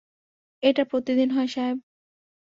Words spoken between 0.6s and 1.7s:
এটা প্রতিদিন হয়,